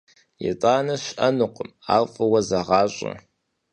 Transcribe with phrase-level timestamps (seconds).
[0.49, 3.13] «ИтӀанэ» щыӀэнукъым, ар фӀыуэ зэгъащӀэ!